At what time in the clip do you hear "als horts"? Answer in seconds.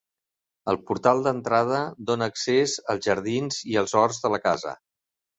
3.83-4.23